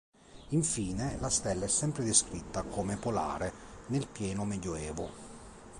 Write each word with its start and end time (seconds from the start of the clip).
Infine, 0.47 1.17
la 1.19 1.29
stella 1.29 1.65
è 1.65 1.67
sempre 1.67 2.03
descritta 2.03 2.63
come 2.63 2.97
"polare" 2.97 3.53
nel 3.89 4.07
pieno 4.07 4.45
Medioevo. 4.45 5.11